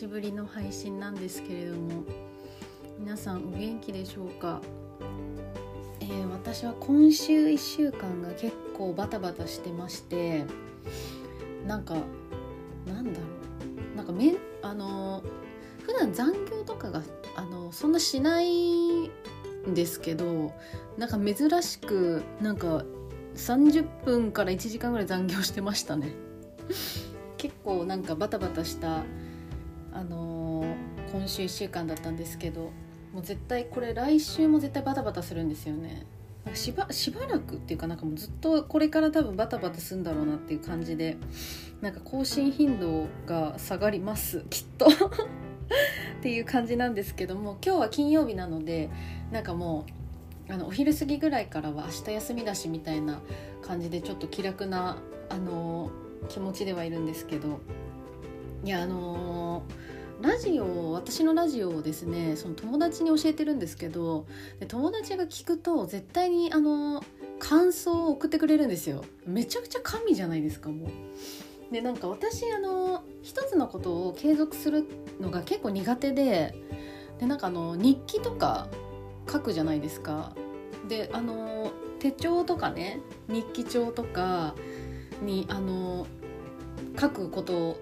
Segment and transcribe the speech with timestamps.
[0.00, 2.04] しぶりの配信なんですけれども
[2.98, 4.62] 皆さんお元気でしょうか、
[6.00, 10.46] えー、私は今週1週間が結構バタバタしてまして
[11.66, 11.96] なんか
[12.86, 13.26] なんだろ
[13.92, 13.96] う？
[13.98, 15.22] なんかめあの
[15.82, 17.02] 普段残業とかが
[17.36, 19.10] あのそんなしないん
[19.74, 20.54] ですけど
[20.96, 22.86] なんか珍しくなんか
[23.34, 26.14] 30分から1時間ぐらい残業してましたね。
[27.36, 29.02] 結構なんかバタバタした
[29.92, 32.70] あのー、今週1週間だったんですけど
[33.12, 36.06] もう絶対これ来週も絶対バタバタするんですよね。
[36.54, 41.18] しばしばらくっていうかなんかもうずっとこれから多分バタバタするんだろうなっていう感じで
[41.80, 44.86] なんか更新頻度が下がりますきっと。
[46.18, 48.90] っていう感じなんですけども今日は金曜日なので
[49.30, 49.86] なんかも
[50.48, 53.20] うあのお昼過ぎぐらいからは明日休みだしみたいな
[53.62, 54.98] 感じでちょっと気楽な
[55.28, 55.90] あの
[56.28, 57.60] 気持ちではいるんですけど。
[58.62, 59.72] いやあのー、
[60.20, 64.26] ラジオ私のラジオをですねその友達に教えてるんですけど
[64.58, 67.02] で友達が聞くと絶対にあの
[67.38, 69.02] 感想を送ってくれるんですよ。
[69.26, 71.72] めちゃくちゃ神じゃないですかもう。
[71.72, 74.86] でなんか私あの一つのことを継続する
[75.20, 76.54] のが結構苦手で
[77.18, 78.68] でなんかあの日記とか
[79.30, 80.34] 書くじゃないですか。
[80.86, 84.54] であの手帳とかね日記帳とか
[85.22, 86.06] にあの
[86.98, 87.78] 書くこと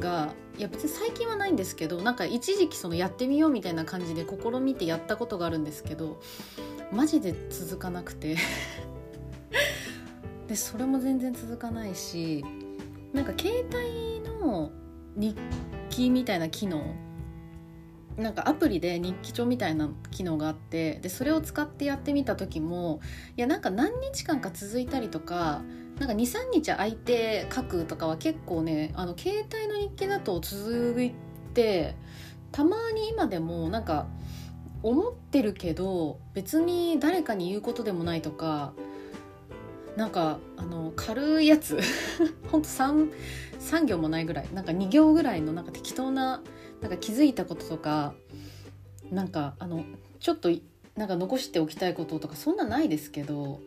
[0.00, 6.20] がいや別に最近はないんですけどなんか一時期そのやってみようみたいな感じで試みてやったことがあるんですけど
[6.92, 8.36] マジで続かなくて。
[10.48, 12.42] でそれも全然続かないし
[13.12, 14.72] なんか携帯の
[15.14, 15.36] 日
[15.90, 16.94] 記みたいな機能
[18.16, 23.00] なんかアプリで日記帳みたいな機能があってでそれを使ってやってみた時も
[23.36, 25.62] いやなんか何日間か続いたりとか
[25.98, 31.12] なんか23日空いて書くとかは結構ねあの携帯の日記だと続い
[31.54, 31.96] て
[32.52, 34.06] たまに今でもなんか
[34.82, 38.72] 思ってるけど別に誰かに言うことでもないとか
[39.96, 41.80] なんかあの軽いやつ。
[42.52, 43.10] ほんと 3,
[43.58, 44.48] 3行もないぐらい。
[44.54, 46.40] なんか2行ぐらいのなんか適当な
[46.80, 48.14] なんか気づいたこととか
[49.10, 49.84] なんかあの
[50.20, 50.50] ちょっと
[50.94, 53.60] なんか残しておきたいこととかそんなないですけど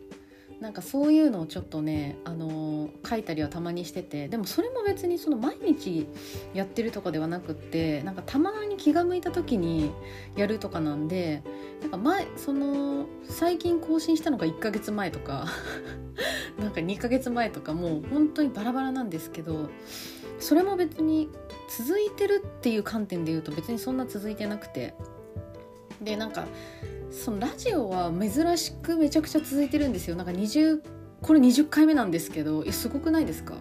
[0.62, 6.06] なんかそういうのをちょっとね、あのー、書いたりはたまにしててでもそれも別にその毎日
[6.54, 9.90] やってるとかではなくってなんかたまに気が向いた時に
[10.36, 11.42] やるとかなんで
[11.80, 15.46] なんか前その最近更新したのが1ヶ月前とか
[16.60, 19.68] なんか2ヶ月前とかもう本当にバラバラなんですけど
[20.38, 21.28] それも別に
[21.76, 24.94] 続いてるっていう観点で言うと別にそんな続いてなくて
[26.02, 26.46] でなんか
[27.10, 30.16] そのラジオは珍しくめちゃくちゃ続いてるんですよ。
[30.16, 30.82] なんか20
[31.20, 33.54] これ20回目なんですけどすごくないですか？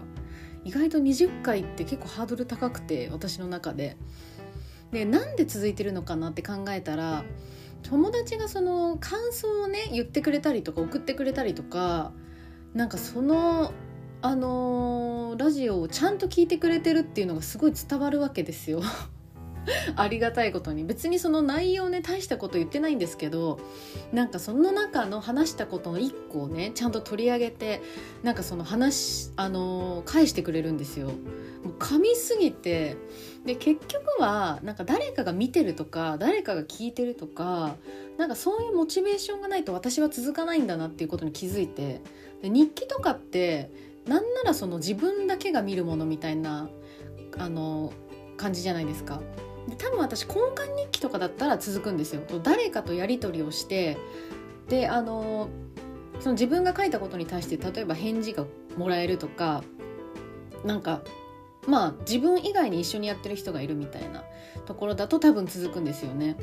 [0.64, 3.98] 意外と20回って結構ハードル高くて私の中で。
[4.92, 7.24] でなんで続いてるのかなって考えたら
[7.82, 12.12] 友達がその感想をね言ってくれたりとか送ってくれたりとか
[12.74, 13.72] なんかその
[14.22, 18.82] あのー、ラジオをちゃんと聞いてくれてるっていうのがすごい伝わるわけですよ。
[19.96, 23.60] ありがたいことに別にその内容ね大したこと言ってないんですけど
[24.12, 27.82] なんかその中の話したことの一個をねちゃんと取り上げて
[28.24, 31.08] なんかその話あの返してくれるんですよ。
[31.08, 31.14] も
[31.70, 32.98] う噛みすぎて
[33.46, 37.76] で結局はなんか誰かが見てるとか誰かが聞いてるとか
[38.18, 42.02] なんかそういうモチベーションがないと私は続かないんだなっていうことに気づいて
[42.42, 43.72] で日記とかって
[44.08, 46.70] なんならその自分だけが見るものみたいな
[47.38, 47.94] あの
[48.38, 49.22] 感じじゃないですか。
[49.68, 53.98] で多分私交換日記とかだったら続くんですよ誰かとやり取りをして
[54.70, 55.50] であの
[56.20, 58.46] その自分が書いたことに対して例えば返事が
[58.78, 59.64] もらえるとか
[60.64, 61.02] なんか
[61.68, 64.24] まあ自分以外に一緒にやってる人がいるみたいな
[64.66, 66.38] ところだと多分続くんですよね。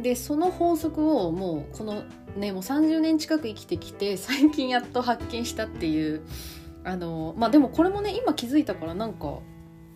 [0.00, 2.04] でその法則をもうこの
[2.36, 6.22] ねもう30年近く生きてきて 最近やっと発見したっていう
[6.84, 9.38] あのまあでもこれもね今気づいたからなんか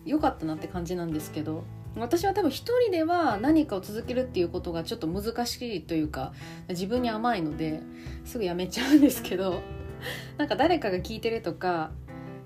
[0.05, 1.63] 良かったなって感じなんですけど
[1.95, 6.33] 私は多分一人では何かを続けるっていうことがちょっと難しいというか
[6.69, 7.81] 自分に甘いので
[8.25, 9.61] すぐやめちゃうんですけど
[10.37, 11.91] なんか誰かが聞いてるとか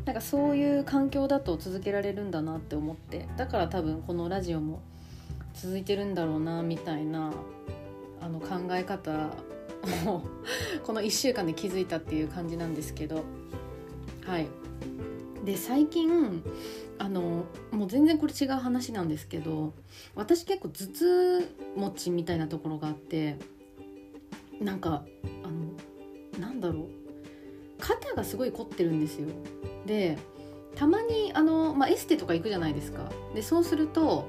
[0.06, 4.82] なんかそういう環境だと続けられるんだなって思ってだから多分このラジオも
[5.54, 7.32] 続いてるんだろうなみたいな
[8.22, 9.32] あの考え方
[10.06, 10.22] を
[10.84, 13.24] この1週間で気づいたっていう感じなんですけど
[14.26, 14.48] はい。
[15.46, 16.44] で最近
[17.00, 19.74] あのもう全然これ違う話なんですけど
[20.16, 23.38] 私結構頭痛持ちみたいなところがあって
[24.60, 25.04] なんか
[25.44, 27.08] あのなんだろう。
[27.80, 29.28] 肩がすごい凝ってるんですよ。
[29.86, 30.18] で
[30.76, 33.12] たまにあの、まあ、エステとか行くじゃないですか。
[33.34, 34.26] でそうすると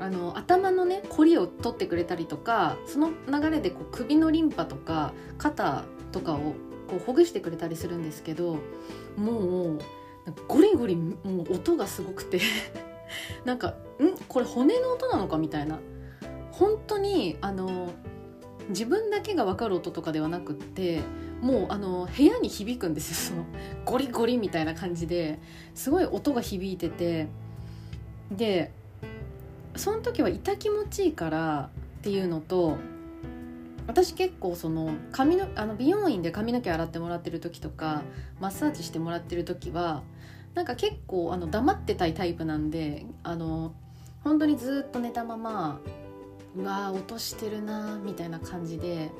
[0.00, 6.54] あの頭のね凝りを取ってくれたりとかその流れでこう首のリンパとか肩とかを
[6.88, 8.58] こうほぐしてくれたりするんですけど
[9.16, 9.78] もう
[10.46, 11.12] ゴリゴリも
[11.48, 12.40] う音がすごくて。
[13.44, 13.74] なんかん？
[14.28, 15.78] これ骨の音なのかみたいな。
[16.52, 17.90] 本当にあの
[18.68, 21.00] 自分だけが分かる音とかではなくって
[21.40, 23.36] もうあの部屋に響くんですよ。
[23.36, 23.46] その
[23.84, 25.38] ゴリゴリみたいな感じで。
[25.74, 27.28] すごい音が響いてて。
[28.30, 28.72] で
[29.76, 32.76] その時は痛気持ちいいからっていうのと
[33.86, 38.02] 私結構その髪のあの美容院で髪の毛洗ってもらってる時とか
[38.40, 40.02] マッサージしてもらってる時は
[40.58, 43.76] なんか結構あの黙ってたいタイプなんであの
[44.24, 45.80] 本当にずっと寝たまま
[46.56, 49.12] うわー落としてるなみたいな感じで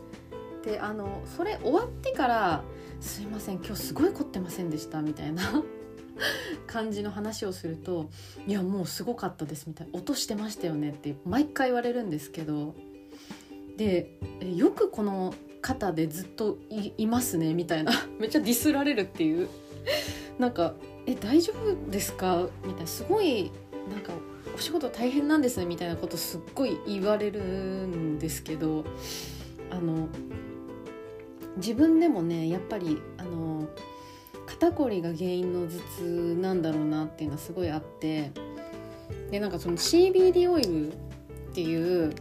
[0.64, 2.64] であのそれ終わってから
[3.00, 5.62] 「すいません今日すごい凝ってませんでした」みたいな
[6.67, 8.11] 感じの話をすると
[8.49, 12.75] 「いやもうすごかったです」みたいな「落としてましたよね」って毎回言われるんですけど
[13.76, 14.19] で
[14.56, 16.58] よくこの肩でずっと
[16.96, 19.49] いますねみたいなめっちゃディスられるっていう
[20.40, 20.75] なんか
[21.09, 23.51] 「え大丈夫ですか?」みたいなすごい
[23.91, 24.13] なんか
[24.55, 28.85] お仕事大変なんですねみたいなことすっごい言われるんですけど
[29.71, 30.09] あの
[31.57, 33.67] 自分でもねやっぱりあの
[34.47, 38.33] 肩こりが原因の頭痛なんだろうなっていうのはすごいあって
[39.31, 40.97] でなんかその CBD オイルっ
[41.55, 42.13] ていう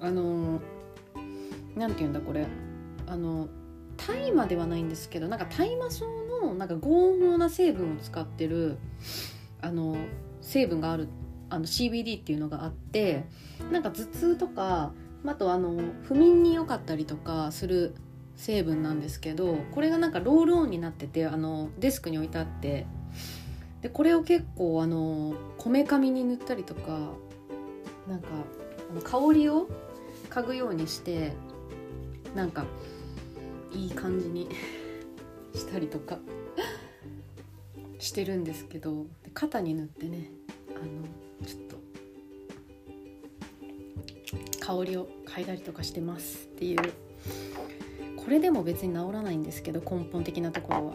[0.00, 0.60] あの
[1.76, 2.46] なんて言うんだこれ
[3.06, 3.48] あの
[3.96, 6.04] 大麻ではないんですけどなんか大麻草
[6.54, 8.78] なんか合法な成分を使ってる
[9.60, 9.96] あの
[10.40, 11.08] 成分がある
[11.50, 13.24] あの CBD っていうのがあって
[13.70, 14.92] なんか頭痛とか
[15.24, 17.94] あとあの不眠に良かったりとかする
[18.36, 22.86] 成分なんですけどこれがなんかロールオンになっててあのデスクに置いてあって
[23.82, 27.10] でこれを結構あのこめかみに塗ったりとか
[28.08, 28.28] なんか
[29.04, 29.68] 香りを
[30.30, 31.34] 嗅ぐようにして
[32.34, 32.64] なんか
[33.72, 34.48] いい感じに
[35.72, 36.18] たりとか
[37.98, 40.30] してるんですけど肩に塗ってね
[40.76, 41.76] あのちょっと
[44.60, 46.78] 香りを嗅いだりとかしてますっていう。
[48.16, 50.92] これでも別に治らないんですけど根本的なところは。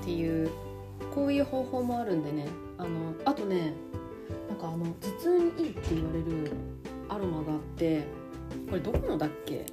[0.00, 0.50] っていう
[1.14, 2.46] こういう方法もあるんでね
[2.78, 3.74] あのあとね
[4.48, 6.50] なんかあの頭痛にいいって言われる
[7.10, 8.04] アロマがあって
[8.70, 9.66] これどこのだっけ？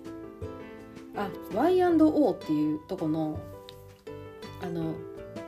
[1.15, 3.39] あ Y&O っていうとこの
[4.65, 4.95] あの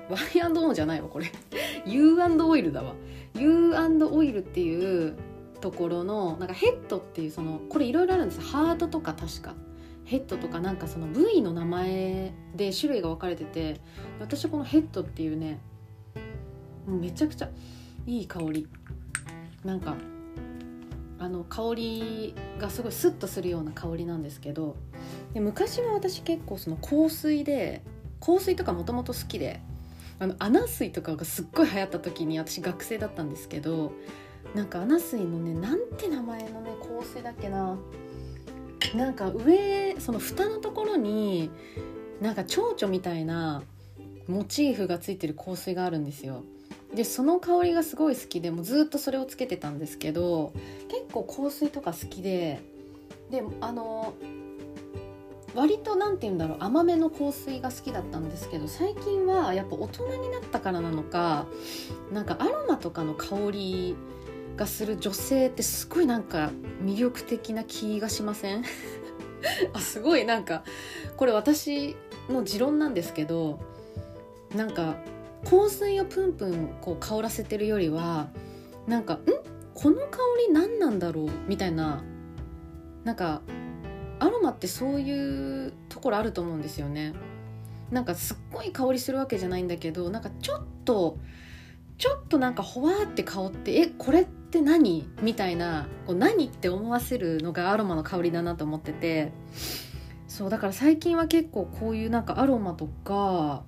[0.09, 1.31] Y&O じゃないわこれ。
[1.85, 2.93] U&OIL だわ。
[3.35, 5.17] U&OIL っていう
[5.59, 9.55] ところのなんかヘッドっていうそのこれいろいろあるんですハートとか確か。
[10.05, 13.81] ヘッドとかなんかその部位の名前で種類が分かれてて
[14.21, 15.59] 私はこのヘッドっていうね
[16.87, 17.49] めちゃくちゃ
[18.05, 18.67] いい香り。
[19.65, 19.95] なんか
[21.19, 24.75] あの香りがすごいスッとするような香りなんですけど
[25.33, 27.81] で昔は私結構その香水で
[28.19, 29.59] 香水とかもともと好きで
[30.19, 33.93] あのアナ水とかがすっごい流行った時に私学生だったんですけど
[34.55, 37.77] なんかアナ水のねなんて名前のね香水だっけな。
[38.95, 41.49] なんか上その蓋のところに
[42.21, 43.63] なんか蝶々みたいな
[44.27, 46.43] モチーフがついてる香水があるんですよ。
[46.93, 50.53] でその香りがすごい好きでもずっとそれをつけてたんですけど
[50.87, 52.61] 結構香水とか好きで
[53.29, 54.13] であの
[55.57, 61.47] 割と何て言うんだろう甘めの香水が好きだったんですけど最近はやっぱ大人になったからなのか
[62.13, 63.95] なんかアロマとかの香り
[64.55, 66.51] がする女性ってすごいなんか
[66.83, 68.63] 魅力的な気がしません？
[69.73, 70.63] あすごいなんか
[71.15, 71.95] これ私
[72.29, 73.59] の持論なんですけど
[74.55, 74.95] なんか
[75.43, 78.27] 香水をプンプンこう香らせてるよりは
[78.85, 79.19] なんかん？
[79.73, 81.29] この香り何なんだろう？
[81.47, 82.03] みたいな
[83.03, 83.41] なんか
[84.47, 87.13] マってそういうところあると思うんですよね。
[87.91, 91.17] なんかすっごい香りするわけじゃないんだけどなんかちょっと
[91.97, 95.09] ちょっとなんかほわーって香ってえこれって何？
[95.21, 99.31] みたいなこう何って思わせるのがアロマの香りだなと思ってて。
[100.27, 103.63] そうだから最近は結構こういうなんかアロマとか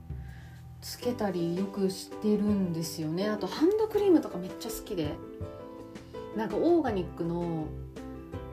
[0.82, 3.28] つけたりよくしてるんですよね。
[3.28, 5.16] あとハンドクリームとかめっちゃ好きで。
[6.36, 7.66] なんかオーガニックの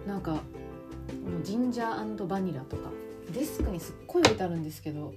[0.06, 0.40] なんか
[1.42, 2.90] ジンジャーバニラとか。
[3.32, 5.12] デスクにすっごい置いてあるんですけど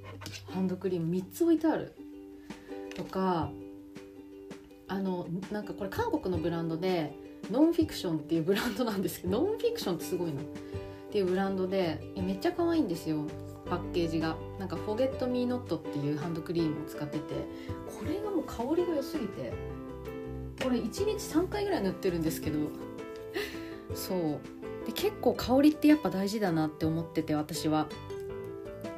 [0.52, 1.94] ハンドクリーム3つ置いてある。
[2.96, 3.50] とか
[4.88, 7.16] あのなんかこれ韓国のブランドで
[7.52, 10.44] ノンフィクションっていうブランドなんですけど ノンフィクションってすごいなっ
[11.12, 13.26] ていうブランドでめっちゃ可愛いんですよ。
[13.66, 14.36] パッケージが。
[14.58, 17.24] なんか「フォゲット・ミー・ノット」っていうハンドクリームを使ってて。
[17.88, 19.54] これがもう香りが良すぎて。
[20.64, 22.60] これ1日3回ぐらい塗ってるんですけど。
[23.94, 24.59] そう。
[24.90, 27.88] で結構香りってやっぱ大事だなって思ってて私は。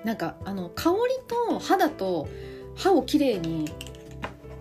[0.06, 2.28] なんかあの香りと肌と
[2.76, 3.72] 歯をきれいに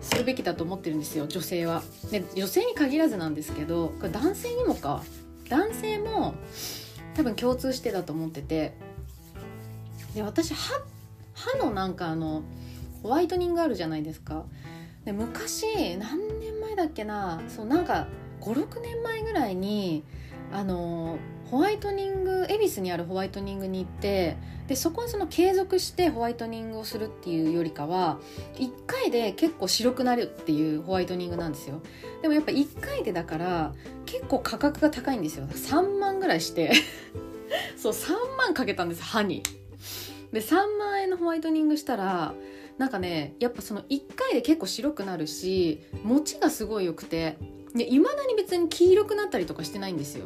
[0.01, 1.83] するべきだと思ってるんですよ女性は。
[2.11, 5.03] で女性に限らずなんですけどこれ男性にもか。
[5.47, 6.35] 男性も
[7.15, 8.73] 多分共通してだと思ってて。
[10.13, 10.81] で私歯
[11.33, 12.43] 歯のなんかあの
[13.03, 14.43] ホワイトニングあるじゃないですか。
[15.05, 17.41] で昔何年前だっけな。
[17.47, 18.07] そうなんか
[18.41, 20.03] 56年前ぐらいに
[20.51, 21.17] あの
[21.49, 28.19] ホワイトニング恵比寿にあるホワイトニングに行ってでそこはその継続してホワイトニングをするっていうよりかは
[28.55, 31.81] 1回で結構白くなるっていうホワイトニングなんですよ。
[32.21, 33.73] でもやっぱ1回でだから
[34.05, 35.45] 結構価格が高いんですよ。
[35.45, 36.71] 3万ぐらいして。
[37.75, 39.43] そう3万かけたんです歯に。
[40.31, 42.33] で3万円のホワイトニングしたら
[42.77, 47.37] なんかねやっぱその1回で結構白くなるし持ちがすごい良くて。
[47.75, 50.25] いまだに別に黄色くなったりとかしてないんですよ。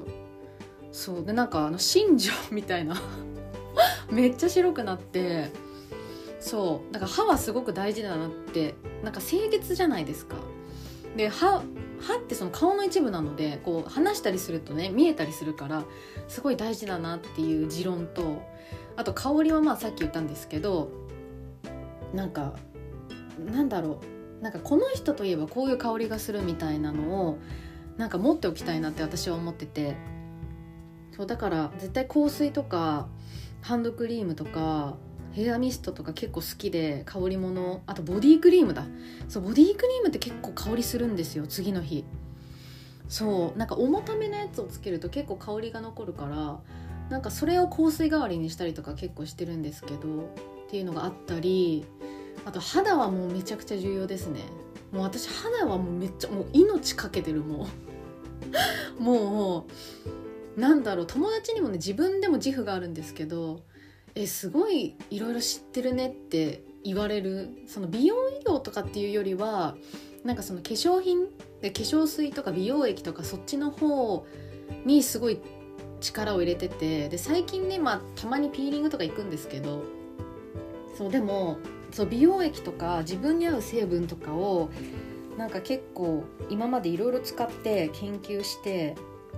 [0.92, 1.26] そう。
[1.26, 2.96] でなんかあの新庄みたいな。
[4.10, 5.52] めっちゃ白くなって。
[6.40, 6.94] そう。
[6.94, 8.76] だから歯はすごく大事だなって。
[9.04, 10.38] なんか清潔じゃないですか。
[11.16, 11.64] で歯
[12.00, 15.86] 歯ってその顔の一部なのでこう話したりするとね見えたりするから
[16.28, 18.42] すごい大事だなっていう持論と
[18.98, 20.90] あと香りはまあさっき言ったんですけど
[22.14, 22.54] なんか
[23.40, 24.15] なんだろう。
[24.42, 27.38] なんかこの人といえばこういう香りがするみたいなのを
[27.98, 29.96] なんか持っておきたいなって私は思ってて。
[31.16, 33.08] そうだから絶対香水とか
[33.62, 34.98] ハンドクリームとか
[35.32, 38.86] ヘアミストとか結構好きで香り物あとボディクリームだ。
[39.30, 42.04] そうボディクリームって結構香りするんですよ次の日。
[43.08, 46.60] そうなんか重ためのやつをつけると結構香りが残るから
[47.10, 50.00] なんかそれを香水代わりにしたりとか結構してるんですけどっ
[50.70, 51.86] ていうのがあったり
[52.44, 54.42] あと肌はもうめちゃくちゃ重要ですね。
[54.92, 57.68] もう私肌はもうめっちゃもう命かけてるもう。
[59.02, 59.66] も
[60.58, 63.62] うなんだろう友達にもね自分でも自負があるんですけど
[64.14, 69.76] えすごいいろいろ知ってるねって言われるその美容医療とかっていうよりは
[70.24, 71.28] なんかその化粧品
[71.62, 74.26] で化粧水とか美容液とかそっちの方
[74.86, 75.40] にすごい
[76.00, 79.84] 力を入れててで最近ね、まあ、たまにピーリングとか行くんですけど
[80.98, 81.58] そうでも
[81.96, 84.70] そう美容液とか自分に合う成分とかを
[85.38, 88.96] なんか結構今までいろいろ使って研究して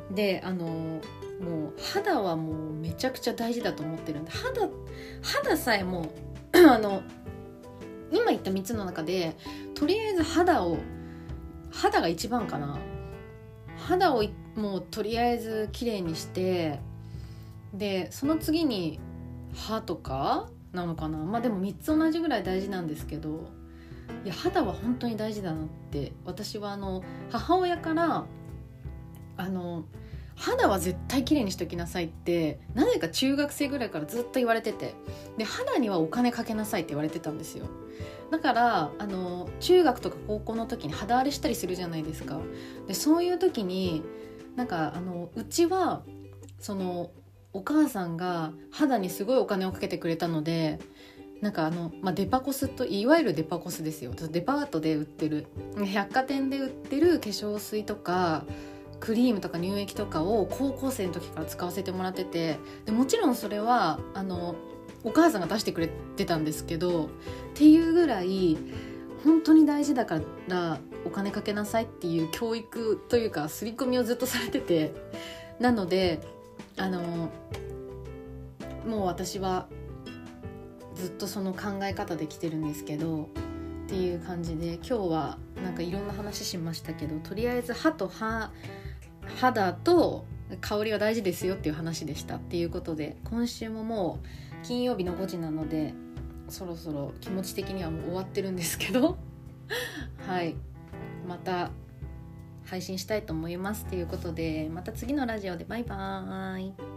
[0.09, 4.69] であのもう肌はもうめちゃくちゃ大事だと思ってるんで肌
[5.21, 6.11] 肌さえも
[6.51, 7.03] あの
[8.11, 9.37] 今言った3つの中で
[9.75, 10.79] とりあえず肌を
[11.71, 12.79] 肌が一番かな。
[13.77, 14.23] 肌を
[14.55, 16.79] もうとりあえず綺麗にして
[17.71, 18.99] でその次に
[19.53, 21.17] 歯とかなのかな。
[21.17, 23.49] まあでも3つ同じぐらい大事なんですけど
[24.23, 28.25] いや肌は本当に大事だなって私はあの母親から
[29.37, 29.85] あの
[30.35, 34.93] 肌は絶対綺麗にしときなさいってなぜか中学生ぐらいからずっと言われてて
[35.37, 37.65] で肌にはお金かけなさいって言われてたんですよ。
[38.29, 42.39] だからあの中学とか高校の時に肌荒れしたりするじゃないですか。
[42.87, 44.03] でそういう時に
[44.55, 46.03] なんかあのうちは
[46.59, 47.11] その
[47.57, 50.77] お母さんが肌にすごいお金をかけてくれたので
[51.41, 54.11] なんかあの、まあ、デパコスといわゆるデパコスですよ。
[54.13, 55.47] デパートで売ってる。
[55.91, 58.45] 百貨店で売ってる化粧水とか
[58.99, 64.55] クリームとか乳液とかを高校生の時から使わせてもらっててでもちろんそれはあの
[65.03, 67.09] お母さんが出してくれてたんですけどっ
[67.55, 68.57] ていうぐらい
[69.23, 74.93] 本当に大事だからお金かけなさいっていう教育というか刷り込みをずっとされてて
[75.59, 76.36] なので
[76.77, 77.29] あの
[78.85, 79.67] もう私は
[80.95, 83.27] ずっとその考え方で来てるんですけどっ
[83.87, 88.51] ていう感じで今日はなんかいろんな話しましたけどとりあえず歯と歯
[89.39, 90.25] 肌と
[90.61, 92.37] 香りは大事ですよっていう話でした。
[92.37, 95.93] っていうことで今週ももう金曜日の5時なので
[96.47, 99.17] そろそろ気持ち的にはもう終わってるんですけど。
[100.25, 100.55] はい。
[101.27, 101.71] また
[102.69, 106.96] 配信したいと思いますということでまた次のラジオでバイバーイ。